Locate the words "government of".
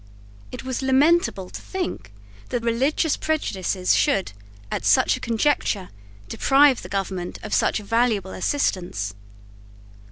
6.89-7.53